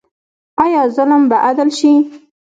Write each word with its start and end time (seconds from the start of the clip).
آیا 0.63 0.81
ظلم 0.95 1.21
به 1.29 1.37
عدل 1.47 1.69
شي؟ 1.79 1.91